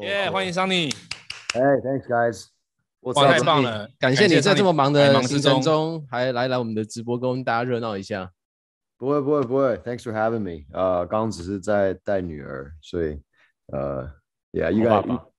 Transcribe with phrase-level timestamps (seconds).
[0.00, 0.92] 耶，欢迎 Sunny。
[1.52, 2.46] Hey, thanks guys。
[3.00, 3.88] 哇，太棒了！
[3.98, 8.30] 感谢你在这么忙的行程中还来来我们的直播，跟大家热闹一下。
[8.96, 10.64] 不会不会不会，Thanks for having me。
[10.72, 13.20] 呃，刚刚只是在带女儿，所以
[13.72, 14.08] 呃
[14.52, 14.90] ，Yeah，应该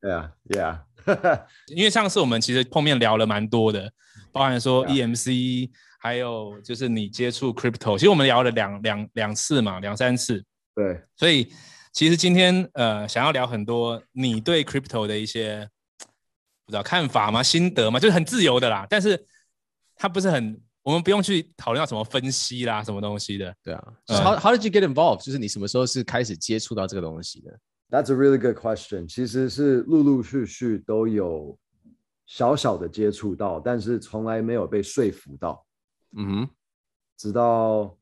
[0.02, 0.80] ，Yeah Yeah。
[1.74, 3.90] 因为上次我们其实碰面聊了蛮多的，
[4.34, 5.70] 包含说 EMC，
[6.00, 10.44] 还有就是你接触 Crypto，其实我们聊了两两两次嘛，两三次。
[10.76, 11.50] 对，所以
[11.94, 15.70] 其实今天呃，想要聊很多你对 Crypto 的一些。
[16.66, 17.44] 不知道看法吗？
[17.44, 18.00] 心得吗？
[18.00, 19.22] 就是很自由的啦，但是
[19.98, 23.54] 它不是很，我们不用去讨论到什么分析啦，什么东西的。
[23.62, 23.84] 对啊。
[24.08, 25.26] 嗯、How How did you get involved？
[25.26, 29.14] 就是你什么时候是开始接触到这个东西的？That's a really good question。
[29.14, 31.60] 其实是陆陆续续都有
[32.26, 35.66] 小小的接触到，但是从来没有被说服到。
[36.16, 36.50] 嗯哼。
[37.18, 37.98] 直到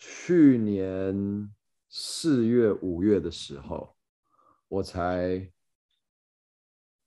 [0.00, 1.48] 去年
[1.90, 3.94] 四月、五月的时候，
[4.68, 5.46] 我才。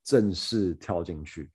[0.06, 1.50] 正式跳进去，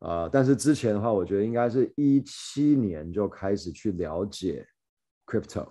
[0.00, 0.28] 啊、呃！
[0.28, 4.68] 但是之前的话，我觉得应该是一七年就开始去了解
[5.24, 5.66] crypto，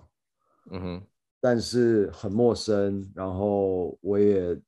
[0.72, 1.06] 嗯哼，
[1.40, 3.08] 但是很陌生。
[3.14, 4.60] 然后我也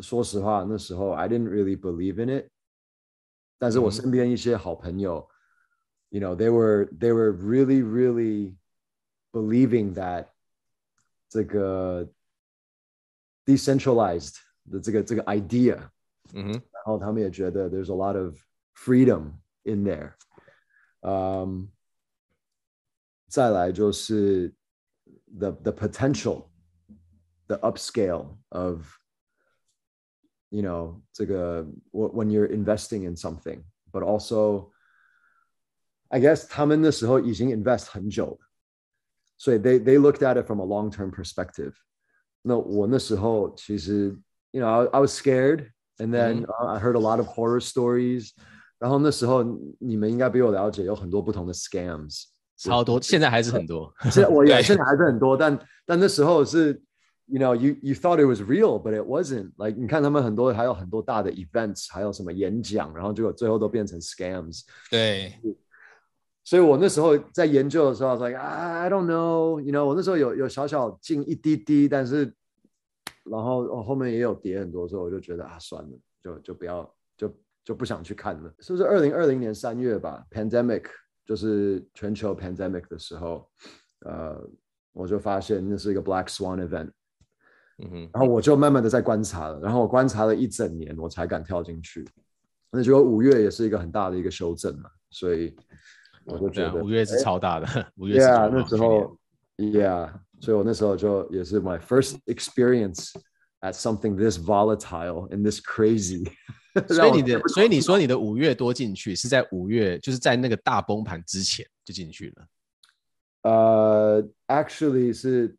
[0.00, 2.50] 说实话，那时候 I didn't really believe in it。
[3.58, 5.30] 但是我身边一些好朋友、
[6.10, 8.56] 嗯、，you know they were they were really really
[9.30, 10.30] believing that
[11.33, 12.07] 这个
[13.45, 14.35] decentralized
[14.71, 15.79] 的这个这个 idea，
[16.33, 16.51] 嗯哼。
[16.71, 18.35] 然后他们也觉得 there's a lot of
[18.73, 20.13] freedom in there，
[21.01, 21.67] 嗯、um，
[23.27, 24.53] 再来就是
[25.37, 28.87] the the potential，the upscale of
[30.49, 34.71] you know 这个 when you're investing in something，but also
[36.07, 38.39] I guess 他们那时候已经 invest 很久了，
[39.43, 41.73] 所以 they they looked at it from a long term perspective。
[42.41, 44.17] 那我那时候其实
[44.51, 48.29] you know I, I was scared。And then、uh, I heard a lot of horror stories。
[48.77, 49.43] 然后那时候
[49.79, 52.23] 你们应该比我了解，有很多不同的 scams，
[52.55, 53.93] 超多，现在还是很多。
[54.03, 56.81] 现在我也现在还是很多，但但那时候是，
[57.25, 59.51] you know you you thought it was real, but it wasn't.
[59.57, 64.61] Like 你看他们很多还有很多大的 events，还有什么演讲，然后结果最后都变成 scams。
[64.89, 65.33] 对。
[66.44, 72.32] 所以我那时候在研究的时候 like I don't know, you know，我那时候有有小小进一滴滴，但是。
[73.26, 77.34] 然后后面也有跌很多，所以我就觉得啊，算了，就就不要，就
[77.64, 78.52] 就不想去看了。
[78.58, 80.84] 是不是二零二零年三月吧？Pandemic
[81.24, 83.48] 就是全球 Pandemic 的时候，
[84.00, 84.46] 呃，
[84.92, 86.90] 我就发现那是一个 Black Swan event。
[87.78, 88.10] 嗯哼。
[88.12, 92.06] 然后我就慢慢的在观察了，然后我观察了一整年，我才敢跳进去。
[92.70, 95.56] 那结果五月也是一个很大的一个修正嘛，所以
[96.24, 98.26] 我就觉得五月是超大的，五月是。
[98.26, 99.16] Yeah，那时候
[99.56, 100.12] ，Yeah。
[100.40, 103.12] 所以我那时候就也是 my first experience
[103.60, 106.30] at something this volatile and this crazy。
[106.88, 112.46] 所以你的，所以你说你的五月多进去是在五月，就是在那个大崩盘之前就进去了。
[113.44, 115.56] 呃、uh,，actually 是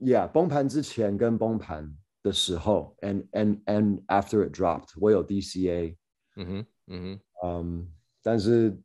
[0.00, 1.90] ，yeah，崩盘之前跟崩盘
[2.22, 5.96] 的时候，and and and after it dropped，我有 DCA。
[6.36, 7.88] 嗯哼，嗯哼，嗯，
[8.22, 8.76] 但是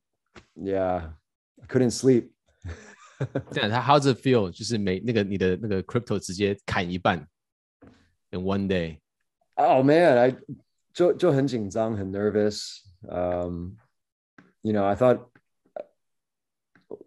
[0.57, 2.31] ，yeah，couldn't sleep。
[3.53, 4.51] 对啊，他 How's it feel？
[4.51, 7.27] 就是每那个你的那个 crypto 直接砍一半，
[8.31, 10.37] in one day。Oh man，I
[10.93, 13.77] 就就很紧张，很 nervous。Um,
[14.63, 15.21] you know, I thought,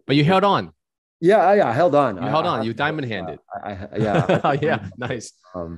[0.06, 0.72] but you held on.
[1.20, 2.16] Yeah, yeah, I held on.
[2.16, 2.64] You held on.
[2.64, 3.40] You diamond handed.
[3.62, 5.30] I, yeah, yeah, nice.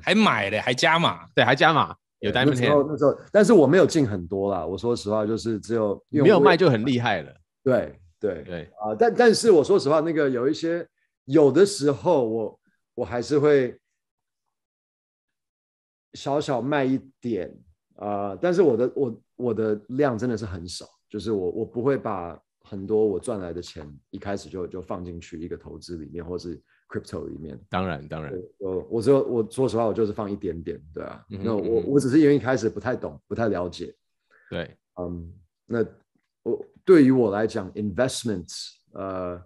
[0.02, 2.86] 还买的，还加码，对，还加码，有 diamond hand。
[2.86, 4.64] 那时候，但是我没有进很多啦。
[4.64, 7.34] 我说实话，就是只有没有卖就很厉害了。
[7.65, 7.99] 对。
[8.17, 10.87] 对对啊、呃，但但是我说实话，那个有一些
[11.25, 12.59] 有的时候我，我
[12.95, 13.77] 我还是会
[16.13, 17.53] 小小卖一点
[17.97, 27.59] 啊、呃，但是我的我我的量真的是很少，就是我我不会把很多我赚来的钱一开始就就放进去一个投资里面，或是 crypto 里面。
[27.69, 33.93] 当然当然，我我只有我说实话，我就是放一点点，对啊，嗯、那我我只是因为一开始不太懂，不太了解，
[34.49, 35.31] 对，嗯，
[35.65, 35.85] 那
[36.43, 36.65] 我。
[36.84, 39.40] 对于我来讲，investments，呃，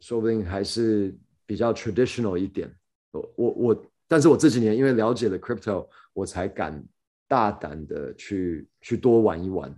[0.00, 2.74] 说不定还是比较 traditional 一点。
[3.10, 6.84] 我我我，但是我这几年因为了解了 crypto，我才敢
[7.28, 9.70] 大胆的去去多玩一玩。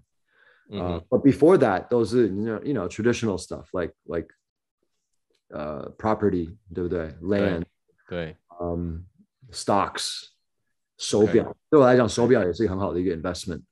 [0.70, 4.28] 啊、uh, but before that 都是 you know you know traditional stuff like like
[5.48, 7.08] 呃、uh, property 对不对？
[7.22, 7.64] land
[8.06, 9.02] 对，嗯、
[9.50, 10.24] um,，stocks
[10.98, 13.62] 手表对我来讲手表也是一个很好的一个 investment。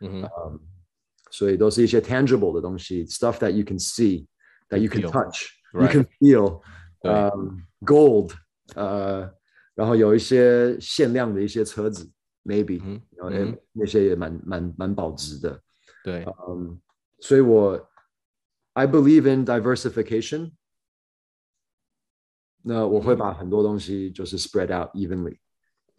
[0.00, 0.60] 嗯哼。
[1.30, 4.26] 所以都是一些 tangible 的东西，stuff that you can see,
[4.68, 6.62] that you can touch, you, you can feel，
[7.02, 7.30] 嗯、
[7.80, 8.32] um,，gold，
[8.74, 9.34] 呃、uh,，
[9.74, 12.10] 然后有一些限量的一些车子，
[12.44, 15.60] maybe，嗯然后嗯那些也蛮蛮蛮保值的。
[16.04, 16.80] 对，嗯，
[17.20, 17.88] 所以我
[18.74, 20.52] I believe in diversification。
[22.64, 25.38] 那我会把很多东西就是 spread out evenly。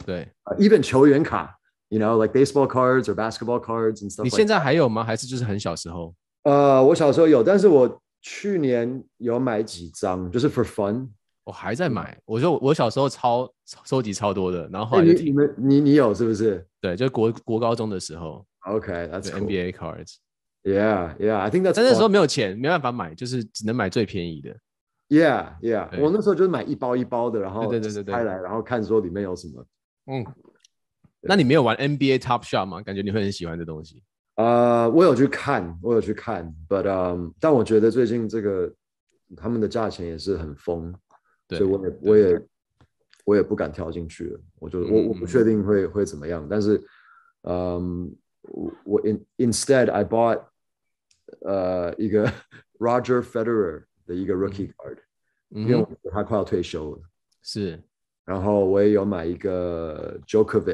[0.06, 0.32] 对。
[0.46, 1.57] Uh, even 球员卡
[1.89, 4.25] ，you know, like baseball cards or basketball cards and stuff.
[4.25, 5.05] 你现在还有吗？
[5.05, 6.15] 还是就是很小时候？
[6.45, 11.09] 呃，我小时候有，但是我去年有买几张，就是 for fun。
[11.45, 12.19] 我还在买。
[12.27, 13.51] 我说我小时候超
[13.85, 15.35] 收集超多的，然后你你来就停。
[15.35, 19.47] 们你你有是不是对，就是国国高中的时候，？Okay, that's 对 cool.
[19.47, 20.17] NBA cards。
[20.63, 21.39] Yeah, yeah.
[21.39, 21.75] I think that's.
[21.77, 24.55] 但那时候没有钱，没办法买，就是只能买最便宜的。
[25.09, 25.89] Yeah, yeah.
[25.89, 29.65] 对我那时候就是买一包一包的，然后对对对对对拆来，然后看说里面有什么。
[30.07, 30.27] 嗯，
[31.21, 32.81] 那你没有玩 NBA Top Shot 吗？
[32.83, 34.03] 感觉你会很喜欢这东西。
[34.37, 38.73] 呃，我有去看，我有去看，but um，但我觉得最近这个
[39.37, 40.95] 他们的价钱也是很疯，
[41.49, 42.43] 对所以我也我也
[43.25, 44.41] 我也不敢跳进去了。
[44.61, 46.81] 我就嗯我我不确定会会怎么样，但是
[47.43, 50.41] 嗯，我我 in instead I bought
[51.41, 52.33] 呃一个
[52.79, 54.99] Roger Federer 的一个 rookie card，
[55.51, 57.03] 因为我他快要退休了。
[57.43, 57.83] 是，
[58.25, 60.65] 然后我也有买一个哼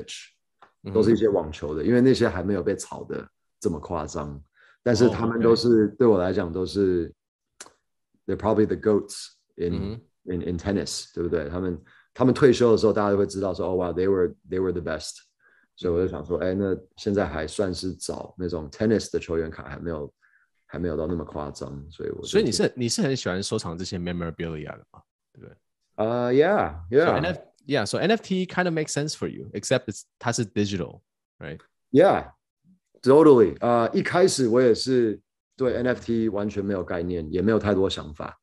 [0.92, 3.26] 都是一些网球的，因为那些还没有被炒的
[3.60, 4.40] 这么夸张，
[4.82, 7.12] 但是哦他们都是、对我来讲都是
[8.26, 11.48] ，they're probably the goats in、嗯 in in tennis，对不对？
[11.48, 11.82] 他们
[12.12, 15.16] 他们退休的时候，大家都会知道说，哦哇，they were they were the best，
[15.76, 20.12] 所以我就想说，哎，那现在还算是早那种 tennis 的球员卡还没有
[20.66, 25.02] 还没有到那么夸张，所以我所以你是你是很喜欢收藏这些 memorabilia 的吗？
[25.32, 25.56] 对不对？
[25.96, 30.45] 啊、uh,，yeah So yeah NF yeah, so NFT kind of makes sense for you, except it's 它是
[30.45, 31.01] digital,
[31.39, 31.59] right?
[31.91, 32.31] Yeah,
[33.01, 33.57] totally.
[33.59, 35.19] 呃、一开始我也是
[35.55, 38.39] 对 NFT 完全没有概念，也没有太多想法。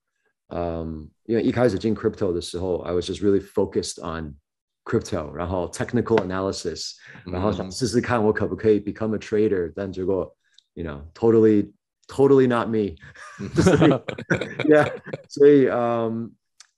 [0.48, 4.36] 嗯，因为一开始进 crypto 的时候，I was just really focused on
[4.84, 6.92] crypto，然后 technical analysis，
[7.24, 10.32] 然后想试试看我可不可以 become a trader，但结果，
[10.74, 11.72] you know, totally,
[12.06, 12.94] totally not me.
[14.68, 14.88] yeah.
[15.28, 16.30] 所以，um,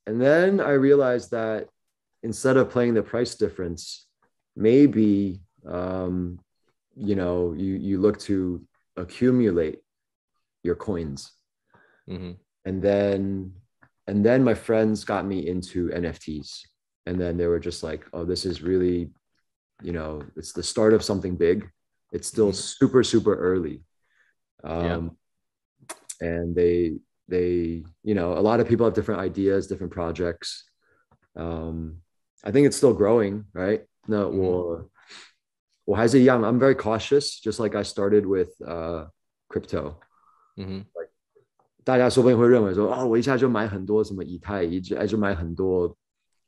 [0.07, 1.67] and then I realized that
[2.24, 4.08] instead of playing the price difference,
[4.56, 6.40] maybe um,
[6.96, 8.62] you know you you look to
[8.98, 9.80] accumulate
[10.64, 11.32] your coins.
[12.06, 13.54] 嗯哼，and then
[14.08, 16.68] and then my friends got me into nfts
[17.06, 19.10] and then they were just like oh this is really
[19.82, 21.70] you know it's the start of something big.
[22.12, 22.56] It's still Mhm.
[22.56, 23.84] super super early.
[24.64, 25.18] Um,
[26.22, 26.28] Yeah.
[26.30, 30.66] and they they you know a lot of people have different ideas different projects.
[31.36, 32.03] Um,
[32.43, 34.37] i think it's still growing right no Mhm.
[34.39, 34.91] 我
[35.85, 39.09] 我还是一样 i'm very cautious just like i started with uh,
[39.49, 39.95] crypto
[40.57, 40.87] 嗯哼，
[41.85, 45.97] 大家说不定会认为说，哦，我一下就买很多什么以太，一就哎就买很多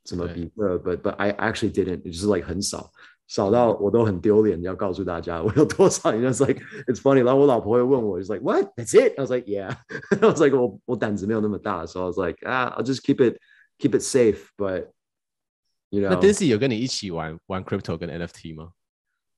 [0.05, 2.91] 什么比特，but but I actually didn't，就是 like 很少，
[3.27, 6.11] 少到我都很丢脸，要告诉大家我有多少。
[6.11, 8.67] And it's like it's funny，然后我老婆会问我，It's like what?
[8.75, 9.17] That's it?
[9.17, 9.75] I was like yeah.
[10.11, 13.39] I was like 我我胆子没有那么大，所以 I was like 啊，I'll just keep it
[13.79, 14.47] keep it safe.
[14.57, 14.89] But
[15.90, 18.70] you know，那 Dizzy 有跟你一起玩玩 crypto 跟 NFT 吗？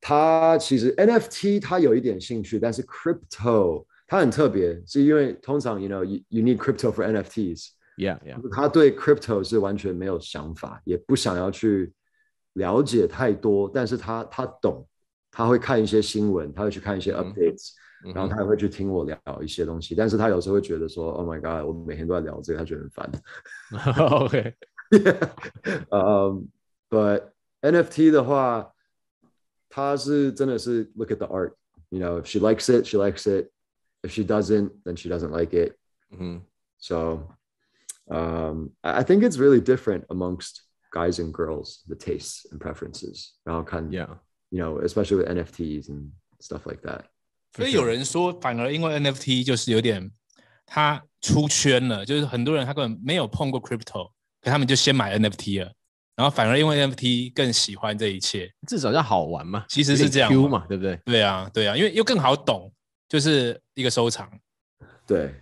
[0.01, 7.71] 他其实 NFT 他有一点兴趣，但是 crypto 他很特别，是因为通常 you know you you need crypto for NFTs。
[7.97, 8.41] Yeah, yeah.
[8.55, 11.93] 他对 crypto 是完全没有想法，也不想要去
[12.53, 14.87] 了解太多，但是他他懂，
[15.33, 17.73] 他会看一些新闻，他会去看一些嗯 updates，、
[18.15, 23.11] 然后他也会去听我聊一些东西，但是他有时候会觉得说，Oh my god，我每天都在聊这个，他觉得很烦。
[24.23, 24.55] OK，
[25.92, 26.50] um,
[26.90, 27.32] but
[27.62, 28.74] NFT 的话，
[29.70, 35.54] 他是真的是 look at the art，you know，if she likes it，she likes it，if she doesn't，then she doesn't like
[35.56, 35.76] it。
[36.12, 36.42] 嗯
[36.80, 37.30] So
[38.08, 43.32] um, I I think it's really different amongst guys and girls, the tastes and preferences.
[43.44, 44.18] 然后看 Yeah.
[44.50, 47.06] you know, especially with NFTs and stuff like that.
[47.56, 50.12] 所以有人说，反而因为 NFT 就是有点
[50.66, 55.73] 它出圈了，就是很多人他根本没有碰过 crypto， 可他们就先买 NFT 了，
[56.17, 58.53] 然后反而因为 NFT 更喜欢这一切。
[58.67, 60.97] 至少要好玩嘛，其实是这样嘛，对不对？
[61.05, 62.73] 对啊，对啊，因为又更好懂，
[63.09, 64.31] 就是一个收藏。
[65.07, 65.35] 对，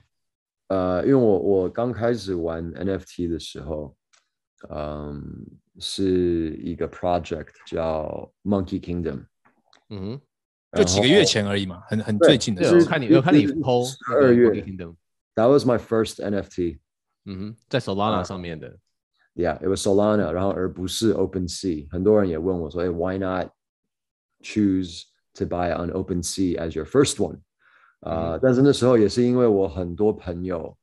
[0.68, 3.96] 呃，因为我我刚开始玩 NFT 的时候，
[4.70, 5.22] 嗯，
[5.78, 9.24] 是一个 project 叫 Monkey Kingdom，
[9.90, 10.20] 嗯哼，
[10.78, 16.78] 就几个月前而已嘛，很很最近的事是我看你，我看你是 PO 12月 Kingdom，That was my first NFT.
[17.24, 18.78] 嗯哼，在 Solana 上面的，
[19.35, 21.89] Yeah, it was Solana，然后而不是 OpenSea。
[21.91, 23.49] 很多人也问我说，哎，Why not
[24.41, 25.03] choose
[25.35, 27.39] to buy on OpenSea as your first one？
[28.01, 30.77] 啊、呃，但是那时候也是因为我很多朋友，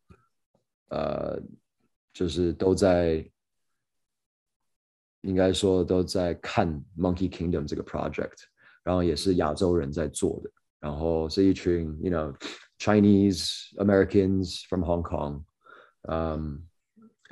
[0.89, 1.39] 呃，
[2.15, 3.29] 就是都在
[5.23, 8.45] 应该说都在看 Monkey Kingdom 这个 project，
[8.83, 12.35] 然后也是亚洲人在做的，然后是一群 you know
[12.79, 15.43] Chinese Americans from Hong Kong，
[16.09, 16.63] 嗯、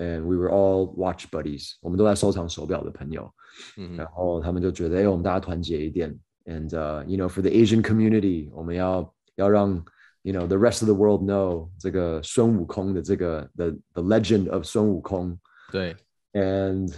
[0.00, 3.33] um,，and we were all watch buddies，我们都在收藏手表的朋友，
[3.76, 9.85] 嗯，然后他们就觉得，哎，我们大家团结一点，and、uh, you know for the Asian community，我们要要让
[10.23, 15.38] you know the rest of the world know 这个孙悟空的这个 the the legend of 孙悟空，
[15.71, 15.97] 对，
[16.33, 16.93] and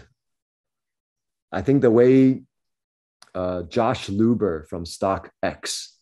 [1.50, 2.44] I think the way
[3.32, 5.94] uh, Josh Luber from StockX,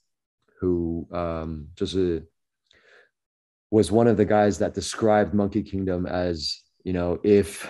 [0.60, 1.94] who um, just
[3.70, 7.66] was one of the guys that described Monkey Kingdom as, you know, if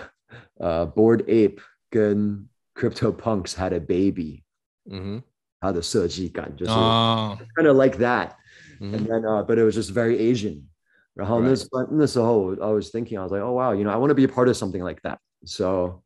[0.61, 1.61] uh, Bored Ape
[1.93, 4.45] and CryptoPunks had a baby,
[4.91, 5.19] mm-hmm.
[5.63, 5.83] how the
[6.57, 7.39] just oh.
[7.57, 8.37] kind of like that.
[8.81, 8.95] Mm-hmm.
[8.95, 10.69] And then, uh, but it was just very Asian.
[11.15, 11.27] Right.
[11.41, 14.11] this, this whole, I was thinking, I was like, oh, wow, you know, I want
[14.11, 15.19] to be a part of something like that.
[15.47, 16.03] So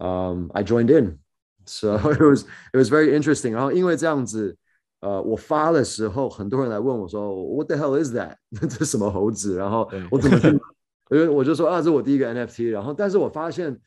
[0.00, 1.18] um, I joined in.
[1.66, 3.52] So it was it was very interesting.
[3.52, 4.56] 然后因为这样子，
[5.00, 8.36] 呃，我发的时候，很多人来问我说，What the hell is that？
[8.60, 9.56] 这是什么猴子？
[9.56, 10.48] 然后我怎么去？
[11.10, 12.70] 因为我就说啊，这是我第一个 NFT。
[12.70, 13.78] 然后，但是我发现，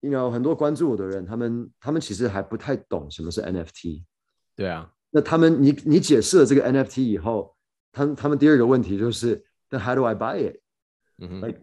[0.00, 4.04] you know，很多关注我的人，他们他们其实还不太懂什么是 NFT。
[4.56, 7.54] 对啊，那他们你你解释了这个 NFT 以后，
[7.92, 10.60] 他们他们第二个问题就是，Then how do I buy it？
[11.18, 11.40] 嗯哼。
[11.40, 11.60] Like,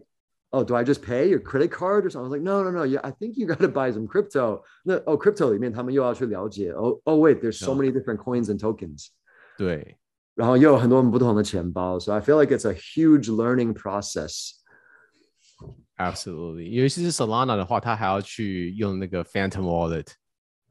[0.50, 2.20] oh, do I just pay your credit card or something?
[2.20, 2.84] I was like, no, no, no.
[2.84, 4.62] Yeah, I think you got to buy some crypto.
[4.84, 6.70] No, oh, crypto 里面他们又要去了解。
[6.70, 9.08] Oh, oh, wait, there's so many different coins and tokens.
[9.58, 9.98] 对，
[10.34, 11.98] 然后又有很多不同的钱包。
[11.98, 14.52] So I feel like it's a huge learning process.
[15.97, 20.07] Absolutely，尤其是 Solana 的话，他还要去用那个 Phantom Wallet。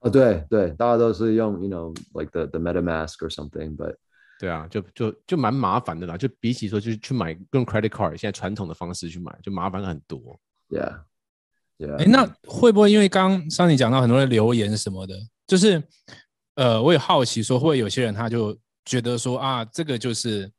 [0.01, 3.95] 哦，对对，大家都是用，you know, like the the MetaMask or something, but
[4.39, 6.17] 对啊，就就就蛮麻烦的啦。
[6.17, 10.41] 就比起说，就是去买用 credit card，现在传统的方式去买，就麻烦很多。
[10.71, 11.97] Yeah，Yeah。
[11.99, 15.15] 哎，那会不会因为刚刚上你讲到很多人留言什么的，
[15.47, 15.83] 就是
[16.55, 20.51] 呃，我也好奇说，会不会有些人他就觉得说啊，这个就是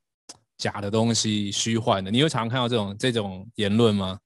[0.56, 2.12] 假的东西，虚幻的。
[2.12, 4.20] 你有常看到这种这种言论吗？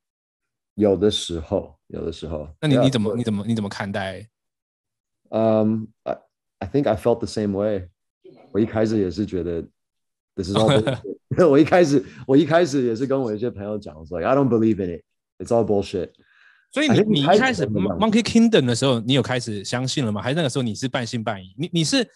[0.76, 2.48] 有的时候，有的时候。
[2.62, 4.28] 那你你怎么你怎么你怎么看待？
[5.30, 6.18] 嗯、um,，I
[6.60, 7.90] I think I felt the same way.
[8.52, 9.62] 我一开始也是觉得
[10.36, 11.02] ，This is all。
[11.50, 15.04] 我一开始，我一开始也是跟我一些朋友讲说，I don't believe in it.
[15.40, 16.12] It's all bullshit。
[16.72, 20.22] 所以你你一开始 Monkey Kingdom 的时候，你有开始相信了吗？
[20.22, 21.54] 还是那个时候你是半信半疑？
[21.58, 22.08] 你你是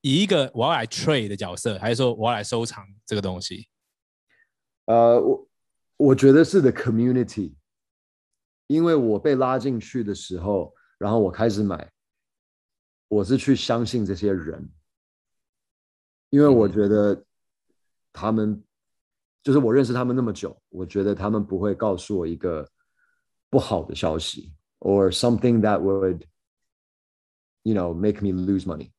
[0.00, 3.68] 以一个我要来 trade 的角色，还是说我要来收藏这个东西？
[4.86, 5.48] 呃，我
[5.96, 7.52] 我觉得是 the community，
[8.66, 11.92] 因为我被拉进去的时候，然后我开始买，
[13.08, 14.68] 我是去相信这些人。
[16.30, 17.24] 因为我觉得
[18.12, 18.62] 他们
[19.42, 22.68] 就是我认识他们那么久，我觉得他们不会告诉我一个
[23.48, 26.22] 不好的消息，or something that would
[27.62, 28.90] you know make me lose money。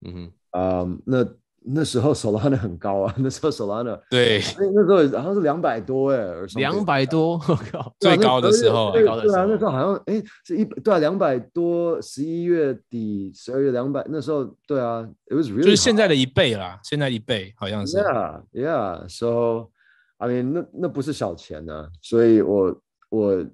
[0.00, 1.39] 嗯哼，嗯，那。
[1.62, 6.24] 那时候 Solana 很高啊， 那时候 Solana 对，那时候好像是两百多哎，
[6.56, 19.68] 两百多，我靠，最高的时候，最高的时候，那时候好像哎是一对啊，两百多，十一月底十二月两百，那时候对啊，it was really 就是现在的一倍啦，现在一倍好像是，yeah yeah，so
[20.16, 23.46] I mean 那那不是小钱呢，所以我我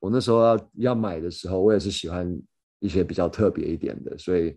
[0.00, 2.36] 我那时候要要买的时候，我也是喜欢
[2.80, 4.56] 一些比较特别一点的，所以。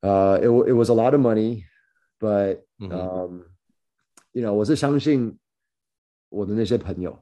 [0.00, 3.42] 呃、uh,，it it was a lot of money，but um，、mm-hmm.
[4.32, 5.38] you know，我是相信
[6.28, 7.18] 我的那些朋友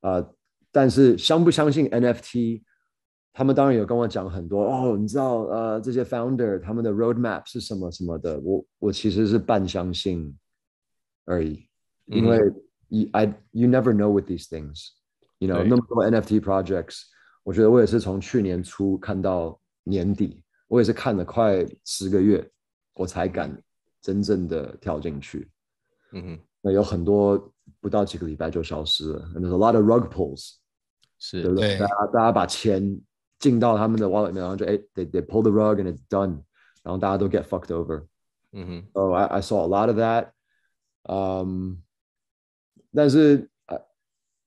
[0.00, 0.34] 啊，uh,
[0.72, 2.62] 但是相不相信 NFT，
[3.34, 10.34] 他们当然有跟我讲很多哦，你知道呃，这些 founder 他们的 roadmap 是什么什么的，我我其实是半相信
[11.26, 11.68] 而已，
[12.06, 12.16] mm-hmm.
[12.16, 12.38] 因为
[12.88, 17.02] you I you never know with these things，you know，那么多 NFT projects，
[17.42, 20.42] 我觉得我也是从去年初看到年底。
[20.72, 22.48] 我也是看了快十个月，
[22.94, 23.62] 我才敢
[24.00, 25.50] 真正的跳进去。
[26.12, 29.30] 嗯哼，那有很多不到几个礼拜就消失了。
[29.34, 30.54] And there's a lot of rug pulls，
[31.18, 31.78] 是，对不对？
[31.78, 33.00] 大家大家把钱
[33.38, 36.42] 进到他们的 wallet 里面，然后就哎，they they pull the rug and it's done，
[36.82, 38.06] 然后大家都 get fucked over。
[38.52, 40.30] 嗯哼，Oh I I saw a lot of that。
[41.02, 41.82] 嗯，
[42.92, 43.48] 但是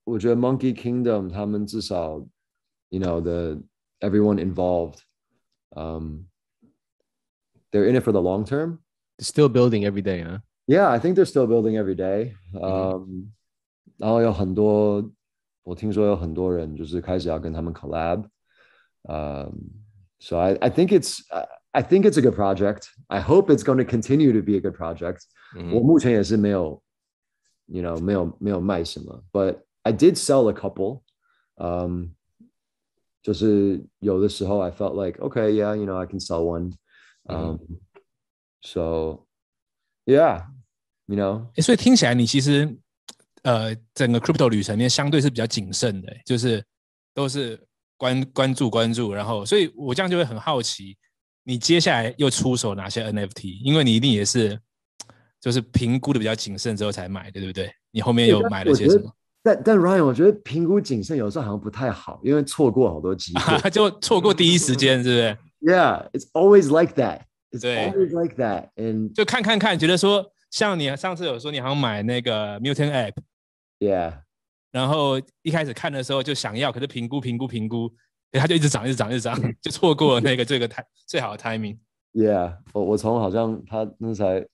[0.04, 2.26] 我觉得 Monkey Kingdom 他们至少，
[2.90, 3.62] you know the
[4.00, 5.00] everyone involved。
[5.77, 6.27] um,
[7.73, 8.81] they're in it for the long term.
[9.19, 10.39] They're still building every day, huh?
[10.67, 12.35] Yeah, I think they're still building every day.
[19.09, 19.71] Um,
[20.19, 21.23] so I, I think it's
[21.77, 22.91] I think it's a good project.
[23.11, 25.27] I hope it's going to continue to be a good project.
[25.55, 25.73] Mm-hmm.
[29.85, 31.05] I did sell a couple.
[31.59, 32.16] Um,
[33.27, 36.71] 就是有的时候 I felt like okay yeah you know I can sell one
[37.25, 37.81] um、嗯、
[38.63, 39.27] so
[40.05, 40.47] yeah
[41.07, 42.73] you know 所以听起来你其实
[43.43, 46.65] 呃整个 crypto 旅程面相对是比较谨慎的，就是
[47.15, 47.61] 都是
[47.97, 50.97] 关关注关注，然后所以我这样就会很好奇，
[51.43, 53.61] 你接下来又出手哪些 NFT？
[53.65, 54.57] 因为你一定也是
[55.41, 57.73] 就是评估的比较谨慎之后才买的，对不对？
[57.91, 59.13] 你后面又买了些什么？
[59.47, 65.39] 但但 Ryan，我觉得评估谨慎有时候好像不太好，因为错过好多机会， 就错过第一时间，是不是
[65.73, 67.21] ？Yeah, it's always like that.
[67.53, 68.71] It's 对 always like that.
[68.75, 73.13] And 就看看看，觉得说，像你上次有说你好像买那个 Mutant App,
[73.79, 74.15] Yeah，
[74.73, 77.95] 然后一开始看的时候就想要，可是评估评估评估，
[78.33, 80.69] 它就一直涨，一直涨，一直涨， 就错过了那个这个
[81.07, 81.79] 最好的 timing。
[82.13, 84.45] Yeah，我我从好像他那才。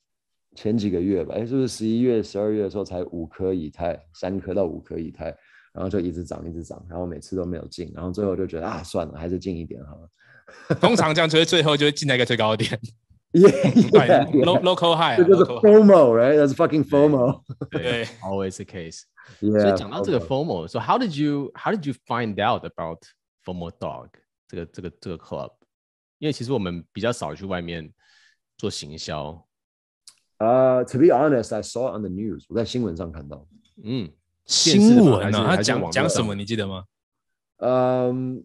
[0.55, 5.27] 前几个月吧，哎，是不是十一月、十二月的时候才五颗以太，三颗到五颗以太，
[5.73, 10.09] 然后就一直涨，一直涨，然后每次都没有进，然后最后就觉得啊，算了，还是进一点好了。
[10.81, 12.79] 通常这样，就会最后就会进在一个最高点。
[13.33, 14.61] Yeah, yeah, yeah.
[14.61, 17.41] local high，这就是 FOMO，right？That's fucking FOMO。
[17.73, 19.05] 对，always the case。
[19.41, 22.99] Yeah, 所以讲到这个 FOMO，so how did you how did you find out about
[23.43, 24.11] FOMO Dog
[24.47, 25.51] 这个这个这个 club？
[26.19, 27.91] 因为其实我们比较少去外面
[28.59, 29.43] 做行销。
[30.43, 32.45] Uh, to be honest, I saw it on the news.
[32.49, 33.47] 我在新闻上看到。
[33.85, 34.11] 嗯，
[34.45, 36.35] 新闻啊，他讲讲什么？
[36.35, 36.85] 你记得吗？
[37.59, 38.41] 嗯，um,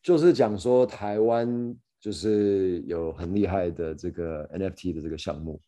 [0.00, 5.60] 就是讲说台湾就是有很厉害的这个 NFT 的这个项目，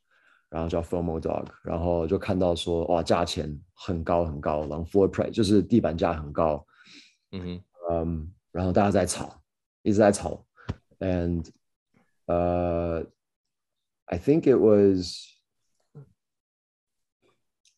[0.51, 6.65] 然后叫 Formal Dog，然后就看到说哇，价钱很高很高，然后 floor price 就是地板价很高。
[7.33, 9.43] 嗯哼，嗯，um, 然后大家在炒，
[9.83, 10.47] 一直在炒
[11.01, 11.45] ，and
[12.27, 13.07] 呃、uh,
[14.05, 15.27] I think it was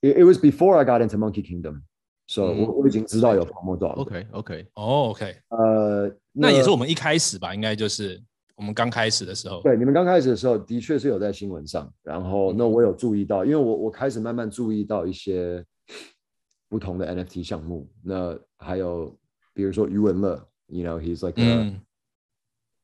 [0.01, 1.81] It was before I got into Monkey Kingdom,
[2.27, 8.21] so 我、嗯、我已经知道有 FOMO Dog。OK OK，哦 OK，呃，那也是我们一开始吧，应该就是
[8.55, 9.59] 我们刚开始的时候。
[9.63, 15.65] 对，你们刚开始的时候，的确是有在新闻上，然后那我有注意到，因为我我开始慢慢注意到一些
[16.69, 19.17] 不同的 NFT 项目，那还有
[19.55, 21.81] 比如说余文乐，you know he's like a、嗯、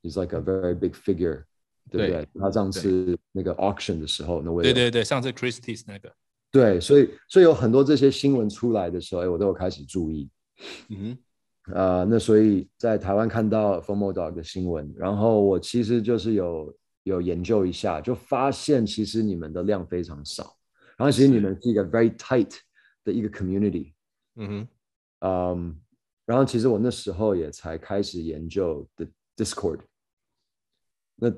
[0.02, 1.44] he's like a very big figure，
[1.92, 2.10] 对不对？
[2.10, 6.12] 对他上次那个 auction 的时候，那我对对对，上次 Christie's 那个。
[6.51, 10.31] 对，所以所以有很多这些新闻出来的时候，哎，我都有开始注意。
[10.89, 11.19] 嗯
[11.67, 20.57] 哼，啊、呃，那所以在台湾看到 FOMO Dog 的新闻，然后我其实就是有有研究一下，就发现其实你们的量非常少，
[20.97, 22.57] 然后其实你们是一个 very tight
[23.05, 23.93] 的一个 community。
[24.37, 24.69] 嗯哼，
[25.21, 25.81] 嗯，
[26.25, 29.07] 然后其实我那时候也才开始研究的
[29.37, 29.81] Discord。
[31.15, 31.31] 那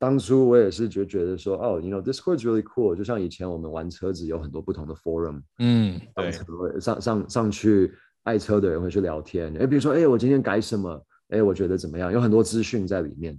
[0.00, 13.38] 当初我也是觉觉得说，哦，you know Discord's really cool，就像以前我们玩车子有很多不同的 forum，嗯，对，上上上去爱车的人会去聊天，哎，比如说，哎，我今天改什么，哎，我觉得怎么样，有很多资讯在里面，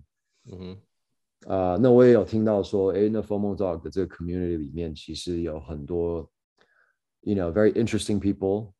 [0.52, 0.72] 嗯哼，
[1.52, 6.30] 啊、呃，那我也有听到说，哎，那 FOMO Dog 的这个 community 里面其实有很多
[7.22, 8.72] ，you know very interesting people，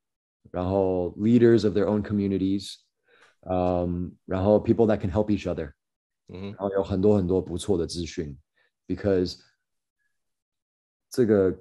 [0.52, 2.76] 然后 leaders of their own communities，
[3.50, 5.72] 嗯、um,，然后 people that can help each other。
[6.29, 8.37] 嗯，然后有很多很多不错的资讯，
[8.87, 9.39] because
[11.11, 11.53] 这个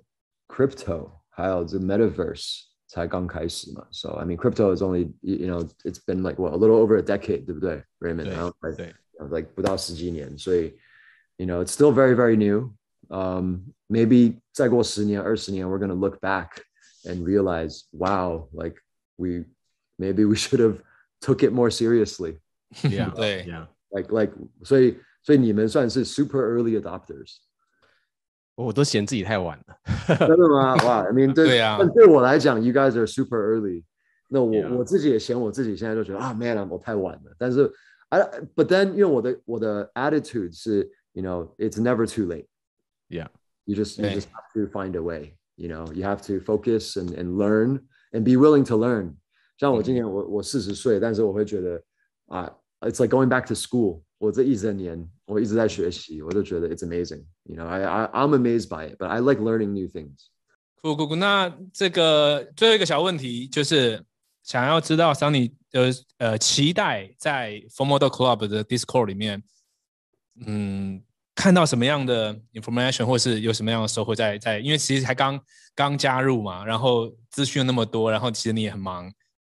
[0.48, 6.54] crypto 还有这 metaverse 才刚开始嘛，so I mean crypto is only you know it's been like what
[6.54, 8.30] a little over a decade，对不对，Raymond？
[8.30, 8.94] 然后对，
[9.30, 10.78] like 不到十几年，所以
[11.38, 16.64] you know it's still very very new。Um, maybe 再过十年二十年，we're gonna look back
[17.04, 18.78] and realize wow like
[19.18, 19.46] we
[19.98, 20.82] maybe we should have
[21.22, 23.68] took it more seriously。Yeah， 对，Yeah。
[23.92, 27.38] like like 所以所以你们算是 super early adopters，
[28.56, 30.76] 我都嫌自己太晚了，真的吗？
[30.86, 33.84] 哇，I mean 对对啊，但对我来讲，you guys are super early。
[34.30, 34.76] 那我、yeah.
[34.76, 37.36] 我自己也嫌我自己现在就觉得啊，man，我太晚了。
[37.38, 37.72] 但是，
[38.10, 38.22] I
[38.56, 44.68] but then 因为我的我的 attitude 是，you know it's never too late。Yeah。You just you just have to
[44.72, 48.78] find a way。You know you have to focus and and learn and be willing to
[48.78, 49.16] learn。
[49.58, 51.82] 像我今年我我四十岁，但是我会觉得
[52.28, 52.52] 啊。
[52.81, 54.03] It's like going back to school。
[54.19, 57.25] 我这一整年，我一直在学习，我就觉得 it's amazing。
[57.45, 60.29] You know, I I I'm amazed by it, but I like learning new things。
[60.83, 64.03] 酷酷酷，那这个最后一个小问题就是
[64.43, 69.43] 想要知道，Sunny 呃呃期待在 FOMO Dog Club 的 Discord 里面，
[70.47, 71.03] 嗯，
[71.35, 74.59] 看到什么样的 information，或是有什么样的收获在在？
[74.59, 75.39] 因为其实才刚
[75.75, 79.11] 刚加入嘛，然后资讯那么多，然后其实你也很忙。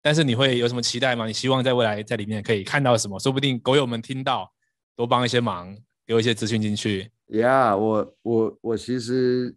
[0.02, 1.26] 但是你会有什么期待吗？
[1.26, 3.18] 你希望在未来在里面可以看到什么？
[3.20, 4.52] 说不定狗友们听到，
[4.96, 7.10] 多帮一些忙，给我一些资讯进去。
[7.28, 9.54] Yeah，我我我其实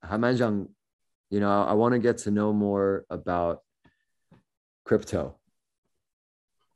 [0.00, 0.66] 还蛮想
[1.28, 3.60] ，you know，I want to get to know more about
[4.84, 5.34] crypto。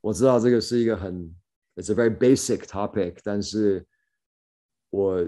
[0.01, 1.35] 我知道这个是一个很
[1.75, 3.85] ，it's a very basic topic，但是
[4.91, 5.27] 我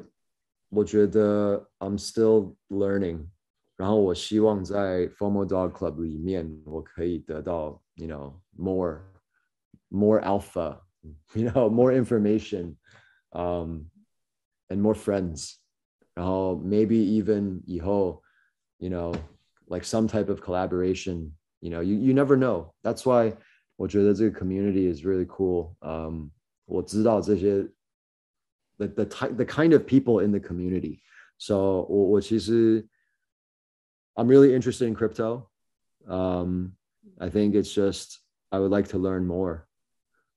[0.70, 3.26] 我觉得 I'm still learning，
[3.81, 9.03] 然后我希望在 FOMO Dog Club 里面我可以得到， you know more
[9.89, 12.77] more alpha，you know more information，
[13.31, 13.85] 嗯、um,
[14.69, 15.57] and more friends，
[16.15, 18.23] 然后 maybe even 以后，
[18.79, 19.15] you know
[19.67, 23.37] like some type of collaboration，you know you you never know，that's why。
[23.79, 25.75] 我觉得这个 community is really cool。
[25.83, 26.31] 嗯，
[26.65, 27.63] 我知道这些
[28.79, 32.89] the the type the kind of people in the community。So 我我其实
[34.15, 36.73] I'm really interested in crypto。Um,
[37.19, 38.19] I think it's just
[38.51, 39.67] I would like to learn more.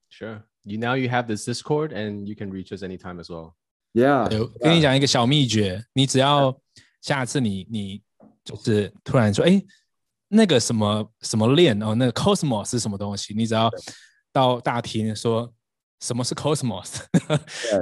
[0.09, 0.43] Sure.
[0.63, 3.53] You now you have this Discord and you can reach us anytime as well.
[3.93, 4.23] Yeah.
[4.25, 6.59] 我跟你讲一个小秘诀，你只要
[7.01, 8.01] 下次你你
[8.43, 9.61] 就是突然说，哎。
[10.31, 13.33] 那个什么什么链哦，那个 Cosmos 是什么东西？
[13.33, 13.67] 你只要
[14.31, 15.51] 到大厅说
[16.01, 16.99] 什么是 Cosmos，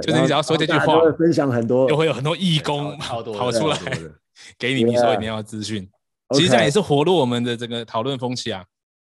[0.00, 3.78] 就是你只要说这句话，分享很多，就会有很多义工跑出来
[4.57, 5.89] 给你你说你要资讯。
[6.31, 8.63] 其实这样也是活络我们的这个讨论风气啊。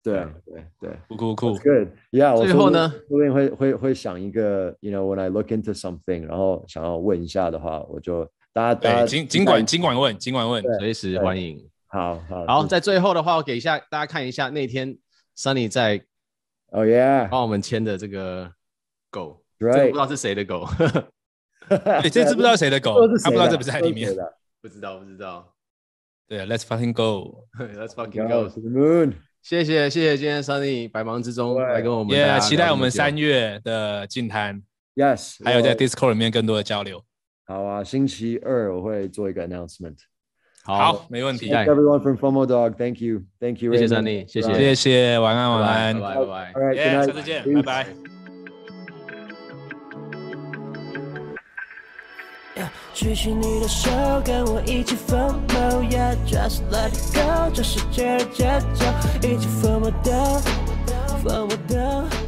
[0.04, 1.58] 对对对，酷酷酷。
[1.58, 2.38] Good，Yeah。
[2.38, 8.24] 最后呢，后面会会会想一个，You know，when I look into something，然后想要问一下的话，我就
[8.54, 11.68] 大家大家尽尽管尽管问，尽管问，随时欢迎。
[11.88, 12.46] 好好。
[12.46, 14.96] 好，在最后的话，我给一下大家看一下那天
[15.36, 16.04] Sunny 在
[16.72, 18.52] 哦耶帮我们签的这个
[19.10, 20.68] 狗，这个不知道是谁的狗，
[21.68, 24.14] 对，这只不知道谁的狗，他不知道这不是在里面，
[24.66, 25.54] 不知道不知道，
[26.28, 34.60] 对，Let's fucking go，Let's fucking go to the moon，谢谢谢谢今天 Sunny 百忙之中来跟我们，也期待我们三月的近谈
[34.96, 37.04] ，Yes，还有在 Discord 里面更多的交流。
[37.46, 39.98] 好啊，星期二我会做一个 announcement。
[40.64, 41.48] 好，没问题。
[41.52, 42.74] Thank everyone from FOMO Dog.
[42.76, 43.72] Thank you, thank you.
[43.72, 46.54] 谢谢 Sunny，谢谢，谢谢，晚安，晚安，拜拜，拜拜。
[46.54, 47.06] All right.
[47.06, 48.15] 下次见，拜拜。
[52.94, 53.90] 举起你的手，
[54.24, 58.86] 跟我一起 FOMO, yeah, just let it go，这世界的节奏，
[59.28, 60.42] 一起 FOMO Dog,
[61.24, 62.25] FOMO Dog。